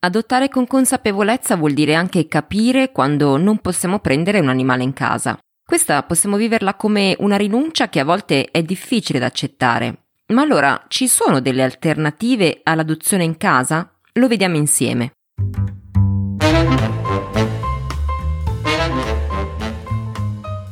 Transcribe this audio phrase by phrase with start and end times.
[0.00, 5.36] Adottare con consapevolezza vuol dire anche capire quando non possiamo prendere un animale in casa.
[5.64, 10.04] Questa possiamo viverla come una rinuncia che a volte è difficile da accettare.
[10.28, 13.90] Ma allora ci sono delle alternative all'adozione in casa?
[14.12, 15.14] Lo vediamo insieme.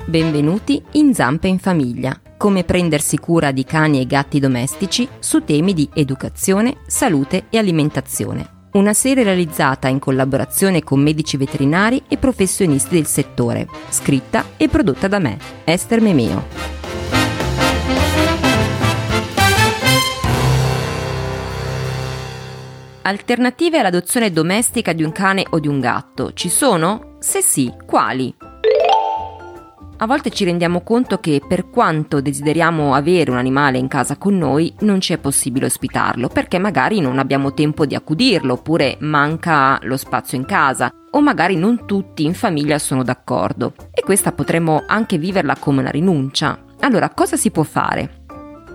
[0.05, 5.75] Benvenuti in Zampe in Famiglia, come prendersi cura di cani e gatti domestici su temi
[5.75, 12.95] di educazione, salute e alimentazione una serie realizzata in collaborazione con medici veterinari e professionisti
[12.95, 16.75] del settore, scritta e prodotta da me, Esther Memeo.
[23.03, 27.17] Alternative all'adozione domestica di un cane o di un gatto ci sono?
[27.21, 28.35] Se sì, quali?
[29.99, 34.37] A volte ci rendiamo conto che per quanto desideriamo avere un animale in casa con
[34.37, 39.79] noi, non ci è possibile ospitarlo, perché magari non abbiamo tempo di accudirlo, oppure manca
[39.85, 43.73] lo spazio in casa, o magari non tutti in famiglia sono d'accordo.
[43.91, 46.59] E questa potremmo anche viverla come una rinuncia.
[46.81, 48.25] Allora, cosa si può fare?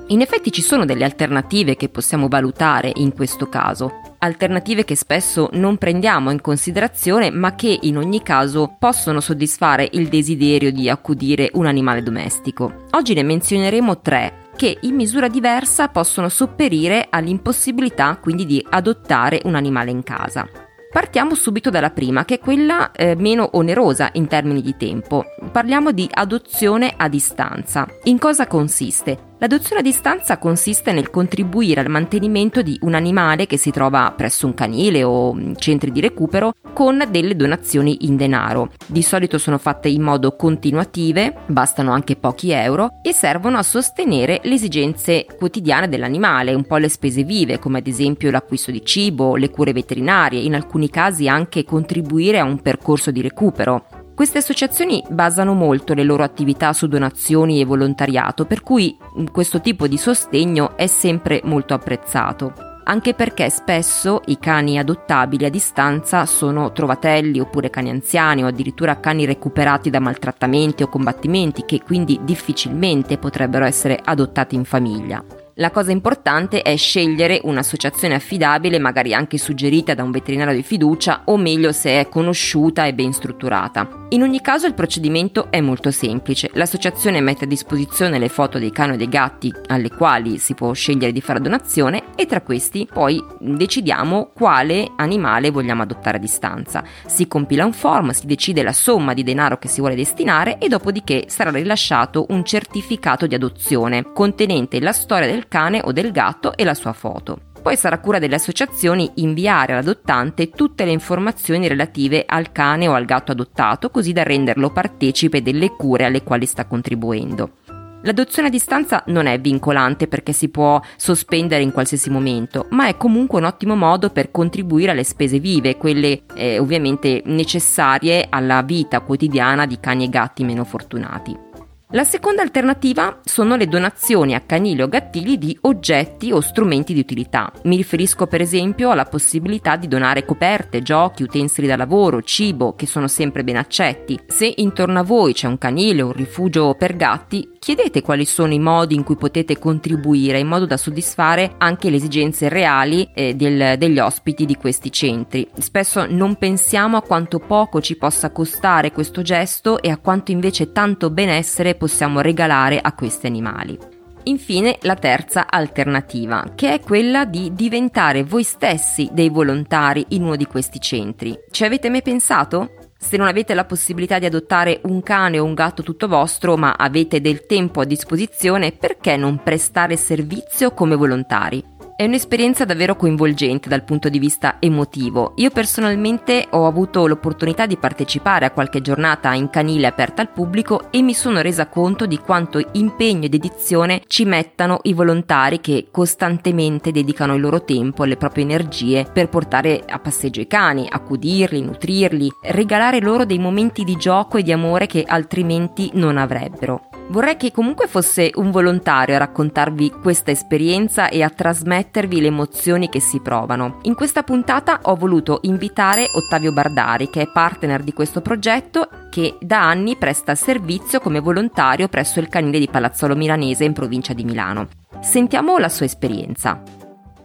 [0.08, 5.50] In effetti ci sono delle alternative che possiamo valutare in questo caso alternative che spesso
[5.54, 11.50] non prendiamo in considerazione ma che in ogni caso possono soddisfare il desiderio di accudire
[11.54, 12.86] un animale domestico.
[12.92, 19.56] Oggi ne menzioneremo tre che in misura diversa possono sopperire all'impossibilità quindi di adottare un
[19.56, 20.48] animale in casa.
[20.92, 25.24] Partiamo subito dalla prima, che è quella eh, meno onerosa in termini di tempo.
[25.50, 27.88] Parliamo di adozione a distanza.
[28.04, 29.31] In cosa consiste?
[29.42, 34.46] L'adozione a distanza consiste nel contribuire al mantenimento di un animale che si trova presso
[34.46, 38.70] un canile o mm, centri di recupero con delle donazioni in denaro.
[38.86, 44.42] Di solito sono fatte in modo continuative, bastano anche pochi euro e servono a sostenere
[44.44, 49.38] le esigenze quotidiane dell'animale, un po' le spese vive, come ad esempio l'acquisto di cibo,
[49.38, 54.01] le cure veterinarie, in alcuni casi anche contribuire a un percorso di recupero.
[54.14, 58.96] Queste associazioni basano molto le loro attività su donazioni e volontariato, per cui
[59.32, 62.54] questo tipo di sostegno è sempre molto apprezzato.
[62.84, 69.00] Anche perché spesso i cani adottabili a distanza sono trovatelli oppure cani anziani o addirittura
[69.00, 75.24] cani recuperati da maltrattamenti o combattimenti che quindi difficilmente potrebbero essere adottati in famiglia.
[75.62, 81.22] La cosa importante è scegliere un'associazione affidabile, magari anche suggerita da un veterinario di fiducia,
[81.26, 84.08] o meglio se è conosciuta e ben strutturata.
[84.10, 86.50] In ogni caso il procedimento è molto semplice.
[86.54, 90.74] L'associazione mette a disposizione le foto dei cani o dei gatti alle quali si può
[90.74, 96.84] scegliere di fare donazione e tra questi poi decidiamo quale animale vogliamo adottare a distanza.
[97.06, 100.68] Si compila un form, si decide la somma di denaro che si vuole destinare e
[100.68, 106.56] dopodiché sarà rilasciato un certificato di adozione contenente la storia del cane o del gatto
[106.56, 107.50] e la sua foto.
[107.62, 113.04] Poi sarà cura delle associazioni inviare all'adottante tutte le informazioni relative al cane o al
[113.04, 117.58] gatto adottato, così da renderlo partecipe delle cure alle quali sta contribuendo.
[118.04, 122.96] L'adozione a distanza non è vincolante perché si può sospendere in qualsiasi momento, ma è
[122.96, 129.02] comunque un ottimo modo per contribuire alle spese vive, quelle eh, ovviamente necessarie alla vita
[129.02, 131.51] quotidiana di cani e gatti meno fortunati.
[131.94, 137.02] La seconda alternativa sono le donazioni a canili o gattili di oggetti o strumenti di
[137.02, 137.52] utilità.
[137.64, 142.86] Mi riferisco per esempio alla possibilità di donare coperte, giochi, utensili da lavoro, cibo, che
[142.86, 144.18] sono sempre ben accetti.
[144.26, 148.54] Se intorno a voi c'è un canile o un rifugio per gatti, chiedete quali sono
[148.54, 153.36] i modi in cui potete contribuire in modo da soddisfare anche le esigenze reali eh,
[153.36, 155.48] del, degli ospiti di questi centri.
[155.60, 160.72] Spesso non pensiamo a quanto poco ci possa costare questo gesto e a quanto invece
[160.72, 163.78] tanto benessere possiamo regalare a questi animali.
[164.24, 170.36] Infine la terza alternativa, che è quella di diventare voi stessi dei volontari in uno
[170.36, 171.38] di questi centri.
[171.52, 172.81] Ci avete mai pensato?
[173.02, 176.76] Se non avete la possibilità di adottare un cane o un gatto tutto vostro, ma
[176.78, 181.81] avete del tempo a disposizione, perché non prestare servizio come volontari?
[182.02, 185.34] È un'esperienza davvero coinvolgente dal punto di vista emotivo.
[185.36, 190.90] Io personalmente ho avuto l'opportunità di partecipare a qualche giornata in canile aperta al pubblico
[190.90, 195.90] e mi sono resa conto di quanto impegno e dedizione ci mettano i volontari che
[195.92, 200.88] costantemente dedicano il loro tempo e le proprie energie per portare a passeggio i cani,
[200.90, 206.91] accudirli, nutrirli, regalare loro dei momenti di gioco e di amore che altrimenti non avrebbero.
[207.12, 212.88] Vorrei che comunque fosse un volontario a raccontarvi questa esperienza e a trasmettervi le emozioni
[212.88, 213.80] che si provano.
[213.82, 219.36] In questa puntata ho voluto invitare Ottavio Bardari, che è partner di questo progetto che
[219.42, 224.24] da anni presta servizio come volontario presso il canile di Palazzolo Milanese in provincia di
[224.24, 224.70] Milano.
[225.02, 226.64] Sentiamo la sua esperienza.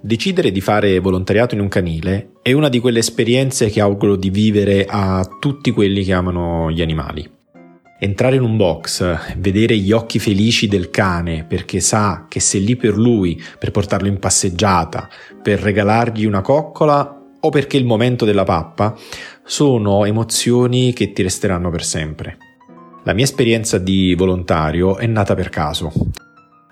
[0.01, 4.31] Decidere di fare volontariato in un canile è una di quelle esperienze che auguro di
[4.31, 7.35] vivere a tutti quelli che amano gli animali.
[7.99, 12.77] Entrare in un box, vedere gli occhi felici del cane perché sa che sei lì
[12.77, 15.09] per lui, per portarlo in passeggiata,
[15.43, 18.95] per regalargli una coccola o perché è il momento della pappa,
[19.45, 22.37] sono emozioni che ti resteranno per sempre.
[23.05, 25.91] La mia esperienza di volontario è nata per caso.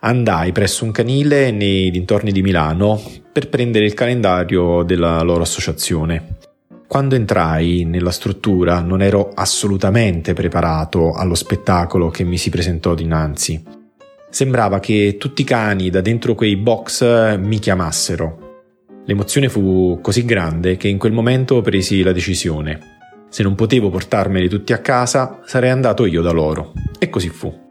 [0.01, 3.01] Andai presso un canile nei dintorni di Milano
[3.33, 6.34] per prendere il calendario della loro associazione.
[6.87, 13.63] Quando entrai nella struttura non ero assolutamente preparato allo spettacolo che mi si presentò dinanzi.
[14.31, 18.43] Sembrava che tutti i cani da dentro quei box mi chiamassero.
[19.07, 22.93] L'emozione fu così grande che in quel momento presi la decisione.
[23.29, 26.73] Se non potevo portarmeli tutti a casa, sarei andato io da loro.
[26.99, 27.64] E così fu.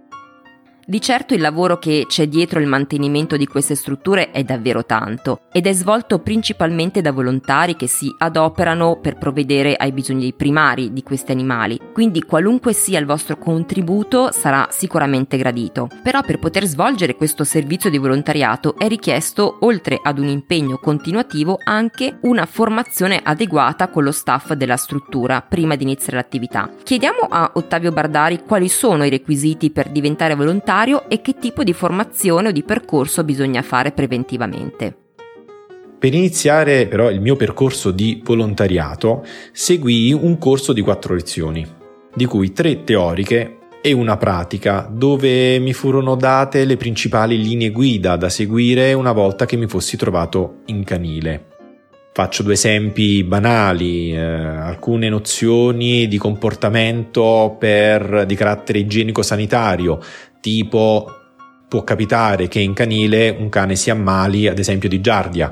[0.86, 5.44] Di certo il lavoro che c'è dietro il mantenimento di queste strutture è davvero tanto
[5.54, 11.02] ed è svolto principalmente da volontari che si adoperano per provvedere ai bisogni primari di
[11.02, 15.88] questi animali, quindi qualunque sia il vostro contributo sarà sicuramente gradito.
[16.04, 21.60] Però per poter svolgere questo servizio di volontariato è richiesto, oltre ad un impegno continuativo,
[21.64, 26.70] anche una formazione adeguata con lo staff della struttura prima di iniziare l'attività.
[26.84, 31.64] Chiediamo a Ottavio Bardari quali sono i requisiti per diventare volontario volontario e che tipo
[31.64, 34.96] di formazione o di percorso bisogna fare preventivamente.
[36.00, 41.66] Per iniziare però il mio percorso di volontariato seguì un corso di quattro lezioni,
[42.14, 48.16] di cui tre teoriche e una pratica, dove mi furono date le principali linee guida
[48.16, 51.52] da seguire una volta che mi fossi trovato in canile.
[52.14, 60.00] Faccio due esempi banali, eh, alcune nozioni di comportamento per, di carattere igienico-sanitario,
[60.44, 61.10] tipo
[61.70, 65.50] può capitare che in canile un cane si ammali ad esempio di giardia.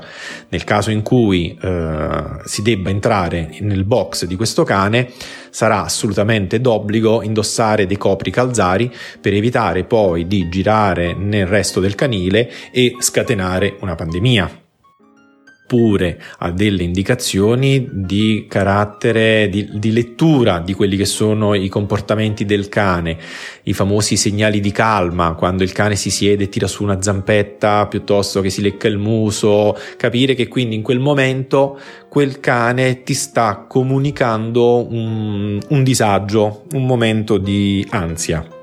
[0.50, 5.10] Nel caso in cui eh, si debba entrare nel box di questo cane
[5.50, 11.96] sarà assolutamente d'obbligo indossare dei copri calzari per evitare poi di girare nel resto del
[11.96, 14.61] canile e scatenare una pandemia
[15.72, 22.44] oppure a delle indicazioni di carattere di, di, lettura di quelli che sono i comportamenti
[22.44, 23.16] del cane,
[23.62, 27.86] i famosi segnali di calma, quando il cane si siede e tira su una zampetta
[27.86, 33.14] piuttosto che si lecca il muso, capire che quindi in quel momento quel cane ti
[33.14, 38.60] sta comunicando un, un disagio, un momento di ansia.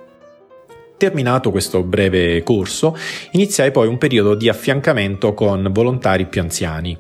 [1.00, 2.94] Terminato questo breve corso,
[3.32, 6.98] iniziai poi un periodo di affiancamento con volontari più anziani.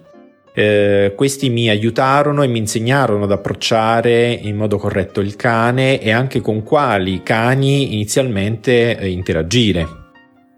[0.53, 6.11] Eh, questi mi aiutarono e mi insegnarono ad approcciare in modo corretto il cane e
[6.11, 9.85] anche con quali cani inizialmente eh, interagire.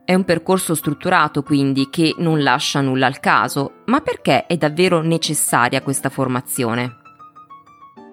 [0.06, 5.02] È un percorso strutturato quindi che non lascia nulla al caso, ma perché è davvero
[5.02, 6.98] necessaria questa formazione?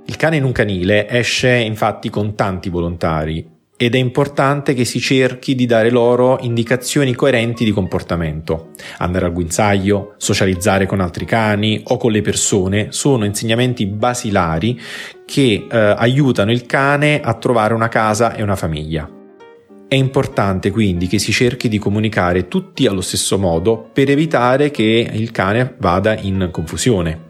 [0.06, 4.98] Il cane in un canile esce infatti con tanti volontari ed è importante che si
[4.98, 8.70] cerchi di dare loro indicazioni coerenti di comportamento.
[8.98, 14.80] Andare al guinzaglio, socializzare con altri cani o con le persone sono insegnamenti basilari
[15.24, 19.08] che eh, aiutano il cane a trovare una casa e una famiglia.
[19.86, 25.08] È importante quindi che si cerchi di comunicare tutti allo stesso modo per evitare che
[25.12, 27.27] il cane vada in confusione.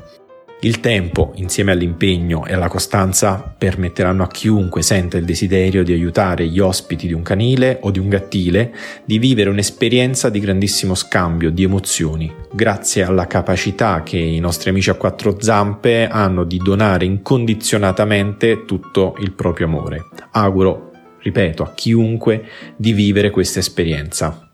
[0.61, 6.49] Il tempo, insieme all'impegno e alla costanza, permetteranno a chiunque senta il desiderio di aiutare
[6.49, 8.75] gli ospiti di un canile o di un gattile
[9.05, 14.91] di vivere un'esperienza di grandissimo scambio di emozioni, grazie alla capacità che i nostri amici
[14.91, 20.07] a quattro zampe hanno di donare incondizionatamente tutto il proprio amore.
[20.33, 22.43] Auguro, ripeto, a chiunque
[22.77, 24.48] di vivere questa esperienza.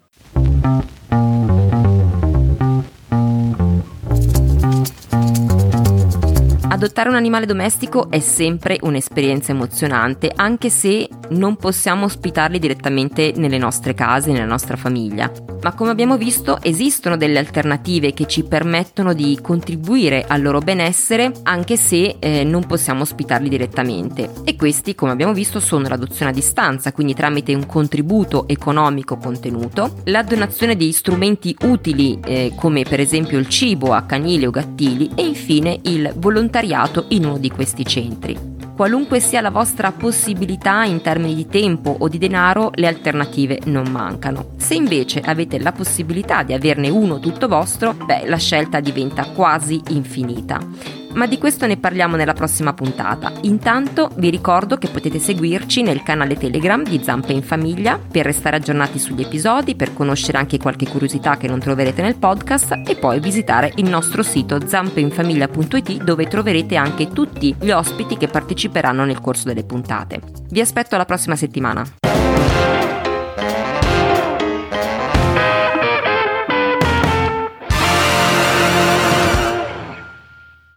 [6.75, 13.59] Adottare un animale domestico è sempre un'esperienza emozionante, anche se non possiamo ospitarli direttamente nelle
[13.59, 15.31] nostre case, nella nostra famiglia.
[15.63, 21.33] Ma come abbiamo visto esistono delle alternative che ci permettono di contribuire al loro benessere
[21.45, 24.29] anche se eh, non possiamo ospitarli direttamente.
[24.43, 30.01] E questi, come abbiamo visto, sono l'adozione a distanza, quindi tramite un contributo economico contenuto,
[30.07, 35.13] la donazione di strumenti utili eh, come per esempio il cibo a canili o gattili
[35.15, 38.53] e infine il volontariato volontariato in uno di questi centri.
[38.75, 43.89] Qualunque sia la vostra possibilità in termini di tempo o di denaro, le alternative non
[43.89, 44.55] mancano.
[44.57, 49.81] Se invece avete la possibilità di averne uno tutto vostro, beh, la scelta diventa quasi
[49.91, 51.04] infinita.
[51.15, 53.33] Ma di questo ne parliamo nella prossima puntata.
[53.43, 58.57] Intanto vi ricordo che potete seguirci nel canale Telegram di Zampe in Famiglia per restare
[58.57, 63.21] aggiornati sugli episodi, per conoscere anche qualche curiosità che non troverete nel podcast e poi
[63.21, 69.49] visitare il nostro sito zampeinfamiglia.it dove troverete anche tutti gli ospiti che parteciperanno nel corso
[69.49, 70.21] delle puntate.
[70.51, 72.74] Vi aspetto la prossima settimana.